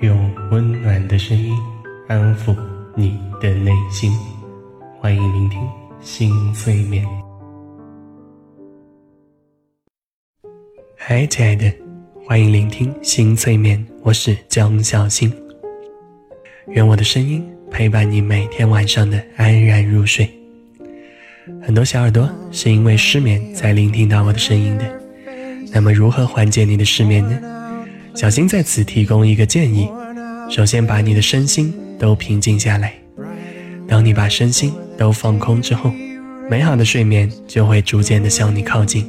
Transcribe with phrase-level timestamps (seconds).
[0.00, 1.56] 用温暖的声音
[2.08, 2.54] 安抚
[2.96, 4.10] 你的内心。
[4.98, 5.60] 欢迎聆听
[6.00, 7.06] 心催眠。
[10.96, 11.72] 嗨，亲爱的，
[12.26, 15.32] 欢迎聆听心催眠，我是江小新。
[16.68, 20.28] 愿我的声音陪伴你每天晚上的安然入睡。
[21.62, 25.00] 很多小耳朵是因为失眠才聆听到我的声音的，
[25.72, 27.38] 那么如何缓解你的失眠呢？
[28.14, 29.88] 小新在此提供一个建议：
[30.48, 32.94] 首先把你的身心都平静下来。
[33.88, 35.92] 当你把身心都放空之后，
[36.48, 39.08] 美好的睡眠就会逐渐的向你靠近。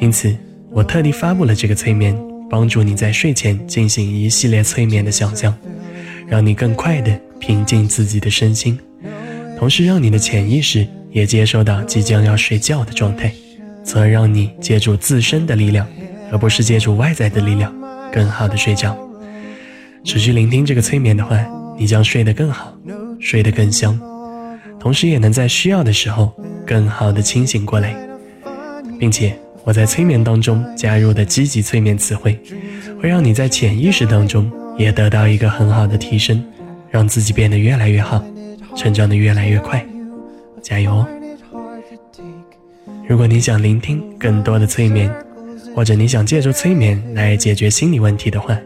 [0.00, 0.34] 因此，
[0.70, 2.16] 我特地发布了这个催眠，
[2.48, 5.52] 帮助你在睡前进行一系列催眠的想象，
[6.28, 8.78] 让你更快的平静自己的身心，
[9.58, 10.86] 同时让你的潜意识。
[11.14, 13.32] 也接受到即将要睡觉的状态，
[13.84, 15.86] 从而让你借助自身的力量，
[16.32, 17.72] 而不是借助外在的力量，
[18.14, 18.96] 更好的睡觉。
[20.04, 21.36] 持续聆听这个催眠的话，
[21.76, 22.72] 你将睡得更好，
[23.18, 23.98] 睡得更香，
[24.78, 26.32] 同时也能在需要的时候
[26.64, 27.92] 更好的清醒过来。
[29.00, 32.40] 并且我在催眠当中加入的积极催眠词汇，
[33.02, 34.48] 会让你在潜意识当中
[34.78, 36.42] 也得到一个很好的提升，
[36.90, 38.22] 让自己变得越来越好，
[38.76, 39.84] 成长的越来越快。
[40.62, 41.08] 加油哦！
[43.08, 45.12] 如果你想聆听更多的催眠，
[45.72, 48.58] 或者你想借助催眠来解决心理问题的话，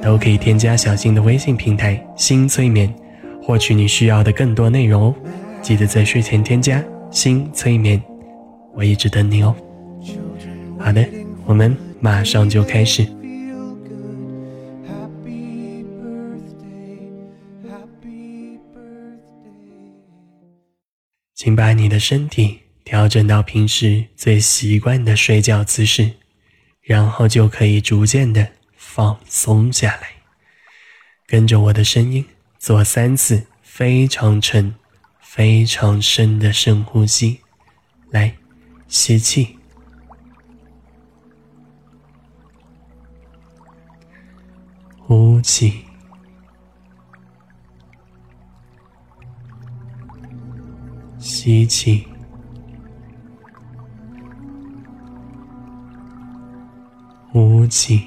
[0.00, 2.92] 都可以添加小新的微信平台“新催眠”，
[3.42, 5.14] 获取你需要的更多内容哦。
[5.60, 8.00] 记得在睡前添加“新催眠”，
[8.74, 9.54] 我一直等你哦。
[10.78, 11.04] 好的，
[11.44, 13.06] 我们马上就开始。
[21.34, 26.08] 请把你的身体调整到平时最习惯的睡觉姿势，
[26.82, 30.08] 然后就可以逐渐的放松下来。
[31.26, 32.24] 跟着我的声音
[32.58, 34.74] 做三次非常沉、
[35.20, 37.40] 非常深的深呼吸。
[38.10, 38.36] 来，
[38.88, 39.56] 吸气，
[44.98, 45.84] 呼气。
[51.18, 52.06] 吸气，
[57.32, 58.02] 呼气，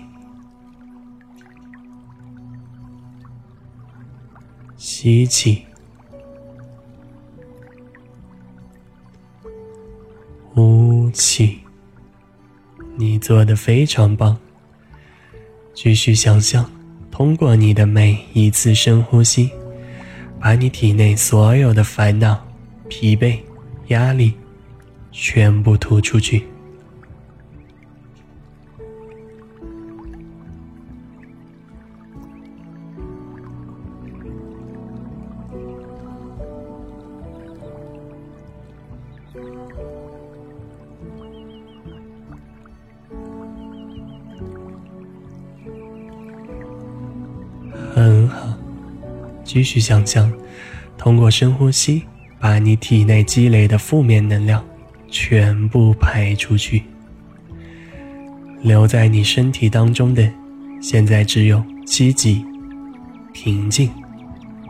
[4.78, 5.66] 吸气，
[10.54, 11.58] 呼气。
[12.98, 14.38] 你做的非常棒。
[15.74, 16.70] 继续想象，
[17.10, 19.50] 通过你的每一次深呼吸，
[20.40, 22.40] 把你体内所有的烦恼。
[22.88, 23.40] 疲惫、
[23.88, 24.36] 压力，
[25.12, 26.46] 全部吐出去。
[49.56, 50.30] 继续想象，
[50.98, 52.04] 通过深呼吸。
[52.38, 54.62] 把你体内积累的负面能量
[55.10, 56.84] 全部排出去，
[58.62, 60.30] 留在你身体当中的，
[60.82, 62.46] 现在只有积极、
[63.34, 63.90] 平静、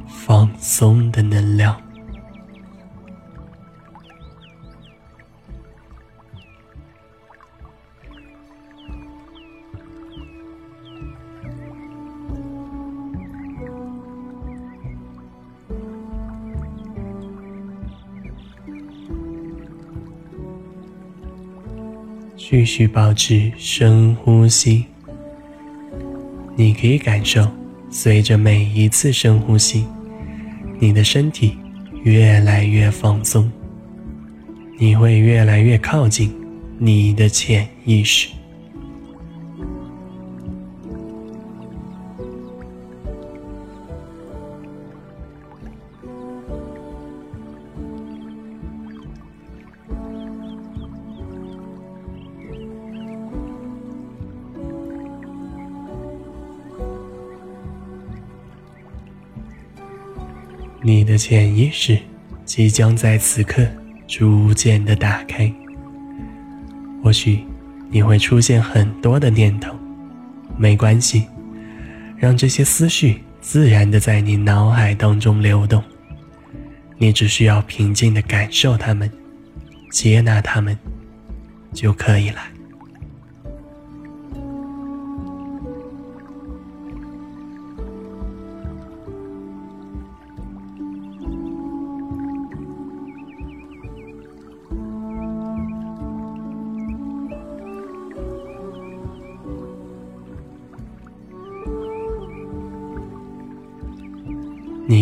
[0.07, 1.75] 放松的能量。
[22.57, 24.85] 继续保持深呼吸。
[26.55, 27.45] 你可以感受，
[27.89, 29.85] 随着每一次深呼吸，
[30.79, 31.57] 你的身体
[32.05, 33.51] 越来越放松，
[34.79, 36.33] 你会越来越靠近
[36.77, 38.29] 你的潜意识。
[61.15, 61.97] 的潜意识
[62.43, 63.65] 即将在此刻
[64.05, 65.49] 逐渐的打开。
[67.01, 67.39] 或许
[67.89, 69.73] 你会出现很多的念头，
[70.57, 71.25] 没关系，
[72.17, 75.81] 让这些思绪自然的在你脑海当中流动。
[76.97, 79.09] 你只需要平静的感受它们，
[79.89, 80.77] 接纳它们，
[81.71, 82.41] 就可以了。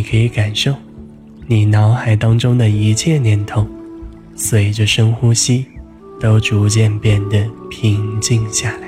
[0.03, 0.75] 可以感受
[1.47, 3.65] 你脑海当中的一切念头，
[4.35, 5.65] 随着深呼吸，
[6.19, 8.87] 都逐渐变得平静下来。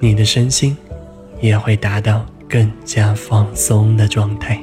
[0.00, 0.76] 你的身心
[1.40, 4.60] 也会达到更加放松的状态。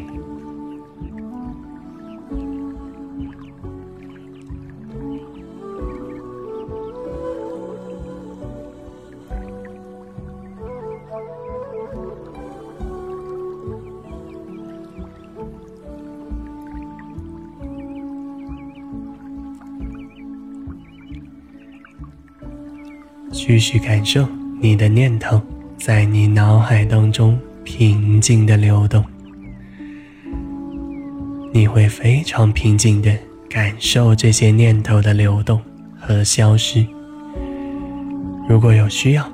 [23.50, 24.28] 继续感受
[24.62, 25.42] 你的念头
[25.76, 29.04] 在你脑海当中平静的流动，
[31.52, 33.12] 你会非常平静的
[33.50, 35.60] 感受这些念头的流动
[36.00, 36.86] 和消失。
[38.48, 39.28] 如果有需要，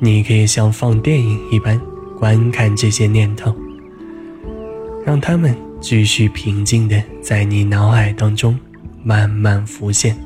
[0.00, 1.80] 你可以像放电影一般
[2.18, 3.54] 观看这些念头，
[5.06, 8.58] 让他们继续平静的在你脑海当中
[9.04, 10.16] 慢慢浮现，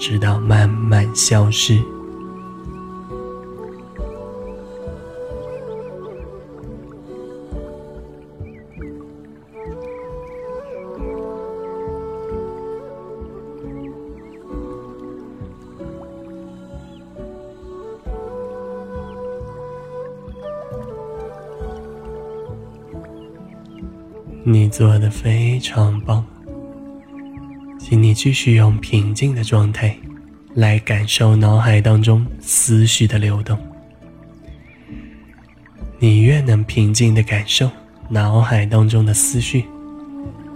[0.00, 1.80] 直到慢慢消失。
[24.70, 26.24] 做的非常棒，
[27.78, 29.96] 请你继续用平静的状态
[30.54, 33.58] 来感受脑海当中思绪的流动。
[35.98, 37.68] 你越能平静的感受
[38.08, 39.64] 脑海当中的思绪，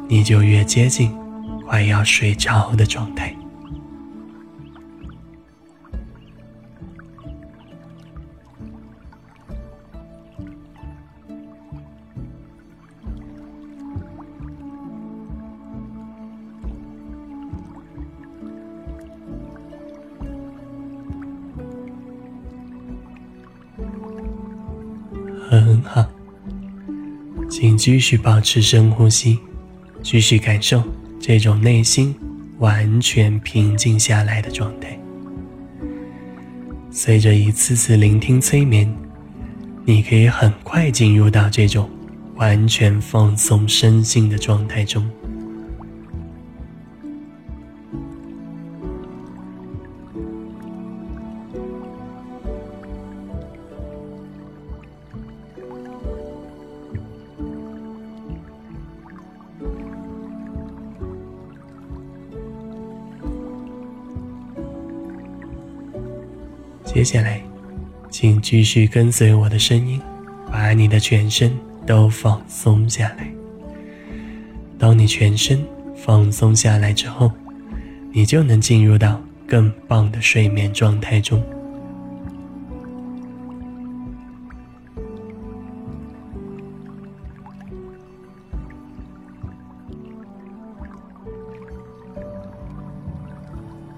[0.09, 1.13] 你就越接近
[1.67, 3.35] 快要睡着的状态。
[27.85, 29.39] 继续保持深呼吸，
[30.03, 30.83] 继续感受
[31.21, 32.15] 这种内心
[32.59, 34.99] 完全平静下来的状态。
[36.91, 38.91] 随着一次次聆听催眠，
[39.85, 41.91] 你可以很快进入到这种
[42.37, 45.07] 完全放松身心的状态中。
[67.05, 67.39] 接下来，
[68.09, 70.01] 请继续跟随我的声音，
[70.51, 71.55] 把你的全身
[71.85, 73.31] 都放松下来。
[74.79, 75.63] 当你全身
[75.95, 77.31] 放松下来之后，
[78.11, 81.45] 你就能进入到更棒的睡眠状态中。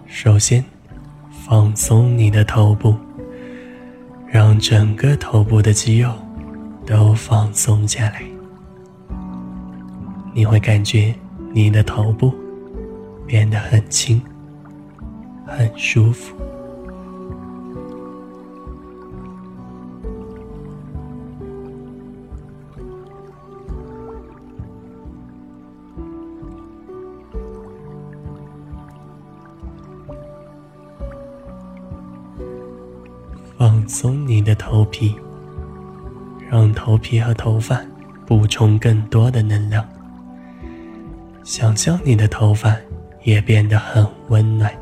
[0.08, 0.75] 首先。
[1.48, 2.96] 放松你的头部，
[4.26, 6.12] 让整个头部的肌肉
[6.84, 8.20] 都放松下来。
[10.34, 11.14] 你会感觉
[11.52, 12.34] 你的头部
[13.28, 14.20] 变得很轻，
[15.46, 16.36] 很舒服。
[33.88, 35.14] 松你的头皮，
[36.50, 37.80] 让头皮和头发
[38.26, 39.86] 补充更多的能量。
[41.44, 42.74] 想象你的头发
[43.22, 44.72] 也变得很温暖，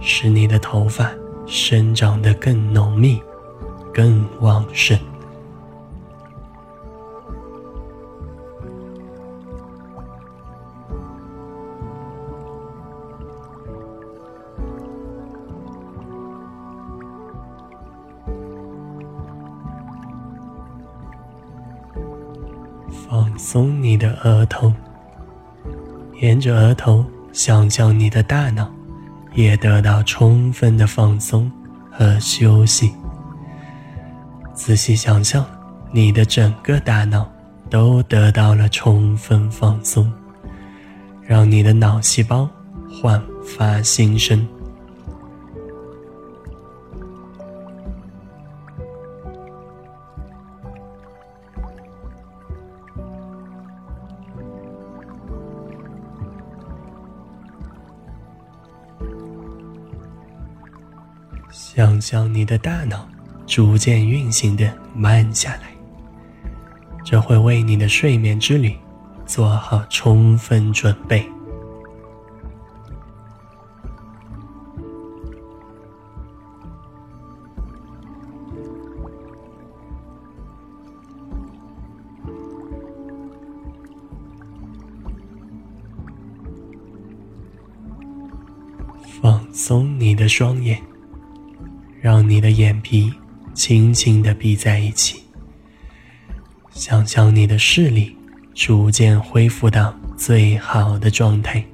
[0.00, 1.10] 使你的头发
[1.46, 3.20] 生长得更浓密、
[3.92, 4.96] 更旺盛。
[23.34, 24.72] 放松你的额头，
[26.20, 28.70] 沿着额头想象你的大脑
[29.34, 31.50] 也得到充分的放松
[31.90, 32.92] 和休息。
[34.54, 35.44] 仔细想象，
[35.90, 37.28] 你的整个大脑
[37.68, 40.12] 都得到了充分放松，
[41.20, 42.48] 让你的脑细胞
[42.88, 44.46] 焕发新生。
[61.56, 63.08] 想象你的大脑
[63.46, 65.72] 逐渐运行的慢下来，
[67.04, 68.76] 这会为你的睡眠之旅
[69.24, 71.24] 做好充分准备。
[89.22, 90.82] 放松你的双眼，
[92.34, 93.12] 你的眼皮
[93.54, 95.22] 轻轻的闭在一起。
[96.72, 98.16] 想象你的视力
[98.52, 101.64] 逐渐恢复到最好的状态。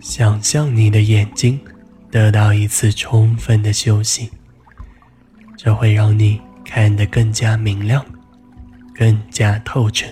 [0.00, 1.58] 想象你的眼睛
[2.10, 4.30] 得到一次充分的休息，
[5.56, 8.04] 这会让你看得更加明亮，
[8.94, 10.06] 更加透彻。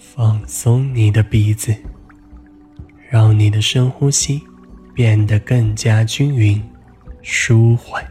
[0.00, 1.76] 放松你的鼻子，
[3.38, 4.42] 你的深呼吸
[4.92, 6.60] 变得更加均匀、
[7.22, 8.04] 舒缓。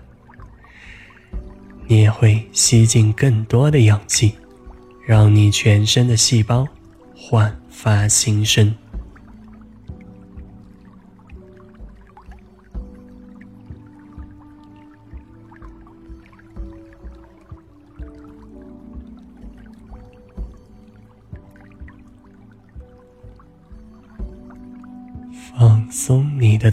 [1.85, 4.33] 你也会吸进更多的氧气，
[5.05, 6.65] 让你全身的细胞
[7.15, 8.73] 焕发新生。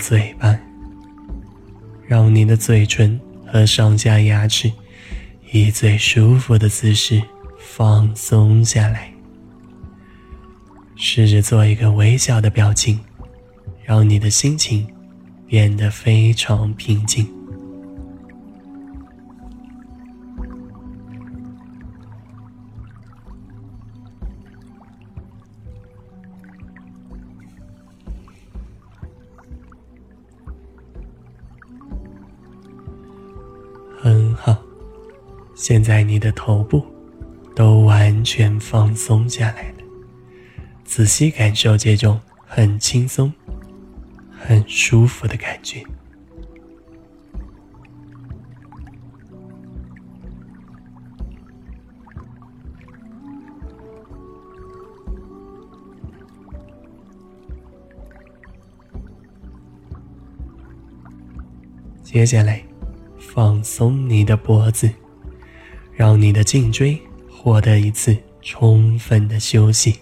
[0.07, 0.55] 嘴巴，
[2.07, 4.71] 让你的嘴唇和上下牙齿
[5.51, 7.23] 以最舒服的姿势
[7.59, 9.11] 放松下来。
[10.95, 13.01] 试着做一个微笑的表情，
[13.83, 14.87] 让你的心情
[15.47, 17.27] 变得非常平静。
[35.67, 36.85] 现在你的头部
[37.57, 39.79] 都完全放松下来了。
[40.85, 43.33] 仔细感受这种很轻松、
[44.31, 45.83] 很舒服的感觉。
[62.03, 62.75] 接下来。
[63.35, 64.89] 放松你的脖子，
[65.95, 69.99] 让你的颈椎获得一次充分的休息。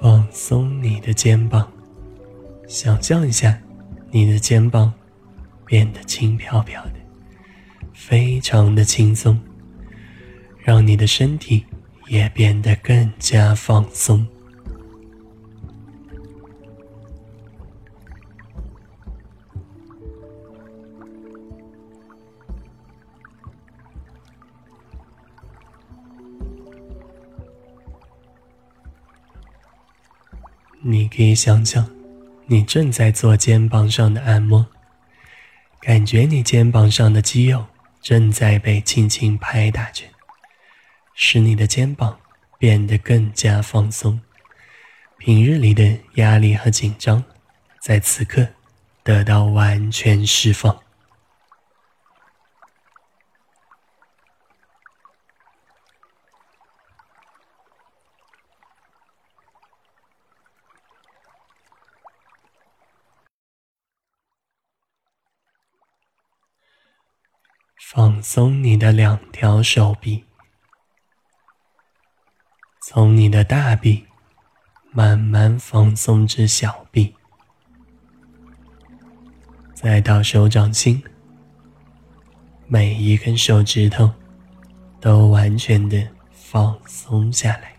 [0.00, 1.70] 放松你的肩膀，
[2.66, 3.58] 想象一下
[4.10, 4.92] 你的肩膀。
[5.64, 6.92] 变得轻飘飘的，
[7.94, 9.38] 非常的轻松，
[10.58, 11.64] 让你的身体
[12.08, 14.26] 也变得更加放松。
[30.84, 31.88] 你可以想象，
[32.46, 34.66] 你正在做肩膀上的按摩。
[35.80, 37.64] 感觉你肩膀上的肌肉
[38.02, 40.02] 正在被轻轻拍打着，
[41.14, 42.18] 使你的肩膀
[42.58, 44.20] 变得更加放松。
[45.18, 47.22] 平日里的压力和紧张，
[47.80, 48.48] 在此刻
[49.04, 50.82] 得到完全释放。
[67.94, 70.24] 放松你的两条手臂，
[72.80, 74.06] 从你的大臂
[74.92, 77.14] 慢慢放松至小臂，
[79.74, 81.04] 再到手掌心，
[82.66, 84.10] 每一根手指头
[84.98, 87.74] 都完全的放松下来，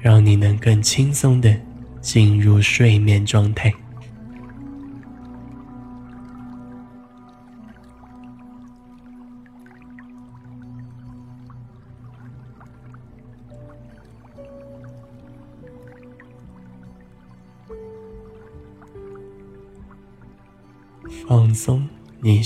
[0.00, 1.60] 让你能更轻松的
[2.00, 3.74] 进入睡眠状态。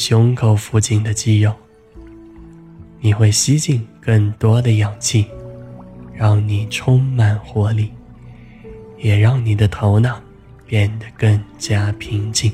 [0.05, 1.55] 胸口附近的肌肉，
[2.99, 5.25] 你会吸进更多的氧气，
[6.13, 7.93] 让你充满活力，
[8.99, 10.21] 也让你的头脑
[10.67, 12.53] 变得更加平静。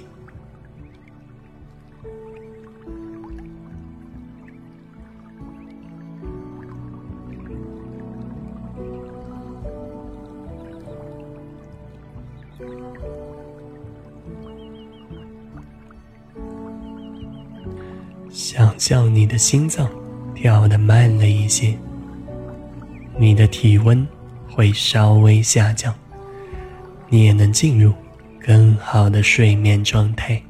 [18.88, 19.86] 叫你的心脏
[20.34, 21.76] 跳得慢了一些，
[23.18, 24.08] 你的体温
[24.50, 25.94] 会稍微下降，
[27.10, 27.92] 你也能进入
[28.40, 30.42] 更好的睡眠状态。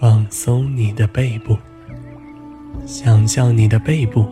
[0.00, 1.56] 放松你的背部，
[2.86, 4.24] 想象你的背部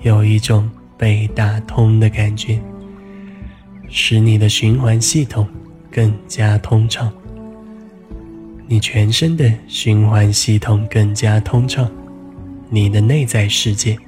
[0.00, 2.58] 有一种被打通的感觉，
[3.90, 5.46] 使你的循环系统
[5.90, 7.12] 更加通畅。
[8.66, 11.90] 你全身的循环系统更加通畅，
[12.70, 13.98] 你的内在世界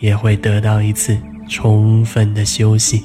[0.00, 3.04] 也会得到一次充分的休息。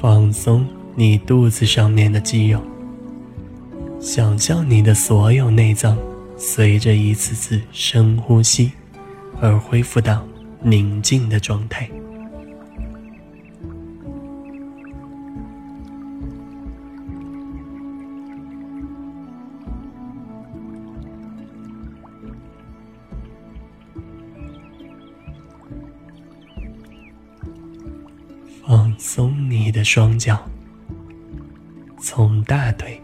[0.00, 2.58] 放松你肚子上面的肌肉，
[4.00, 5.94] 想象你的所有内脏
[6.38, 8.72] 随着一次次深呼吸
[9.42, 10.26] 而恢复到
[10.62, 11.86] 宁静的状态。
[29.92, 30.40] 双脚，
[31.98, 33.02] 从大腿、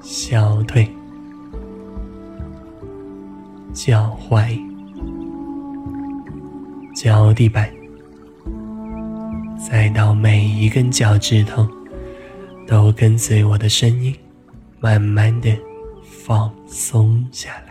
[0.00, 0.88] 小腿、
[3.74, 4.58] 脚踝、
[6.94, 7.70] 脚底板，
[9.68, 11.68] 再到每一根脚趾头，
[12.66, 14.16] 都跟随我的声音，
[14.80, 15.54] 慢慢的
[16.02, 17.67] 放松下来。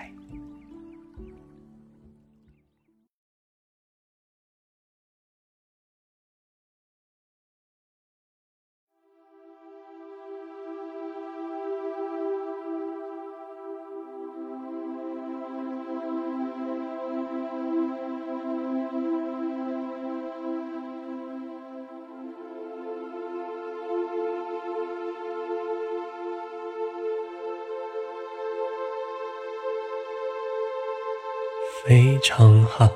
[31.86, 32.90] 非常好，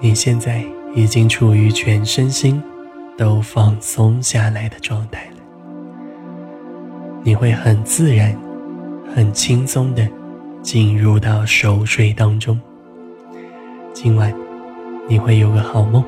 [0.00, 2.62] 你现在已经处于全身心
[3.18, 5.36] 都放松下来的状态了。
[7.22, 8.34] 你会很自然、
[9.14, 10.08] 很轻松的
[10.62, 12.58] 进入到熟睡当中。
[13.92, 14.32] 今晚
[15.08, 16.04] 你会有个好梦，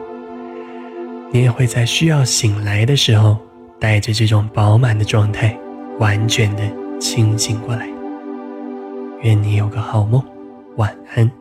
[1.33, 3.37] 你也会在需要醒来的时候，
[3.81, 5.59] 带着这种饱满的状态，
[5.99, 6.62] 完全的
[7.01, 7.87] 清醒过来。
[9.23, 10.23] 愿你有个好梦。
[10.79, 11.38] 晚安。